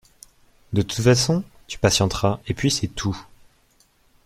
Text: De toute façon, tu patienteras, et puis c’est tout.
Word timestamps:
De 0.73 0.81
toute 0.81 1.03
façon, 1.03 1.43
tu 1.67 1.77
patienteras, 1.77 2.39
et 2.47 2.55
puis 2.55 2.71
c’est 2.71 2.87
tout. 2.87 3.15